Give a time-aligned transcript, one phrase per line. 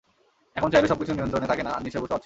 [0.57, 2.19] এখন চাইলেও সবকিছু নিয়ন্ত্রণে থাকে না, নিশ্চয়ই বুঝতে পারছিস!